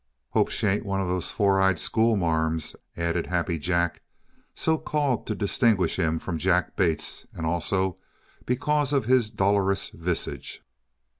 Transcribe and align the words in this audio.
"Hope 0.31 0.49
she 0.49 0.65
ain't 0.65 0.83
one 0.83 0.99
of 0.99 1.07
them 1.07 1.21
four 1.21 1.61
eyed 1.61 1.77
school 1.77 2.15
ma'ams," 2.15 2.75
added 2.97 3.27
Happy 3.27 3.59
Jack 3.59 4.01
so 4.55 4.79
called 4.79 5.27
to 5.27 5.35
distinguish 5.35 5.99
him 5.99 6.17
from 6.17 6.39
Jack 6.39 6.75
Bates, 6.75 7.27
and 7.33 7.45
also 7.45 7.97
because 8.43 8.93
of 8.93 9.05
his 9.05 9.29
dolorous 9.29 9.89
visage. 9.89 10.63